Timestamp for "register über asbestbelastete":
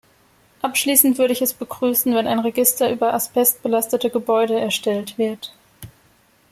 2.39-4.09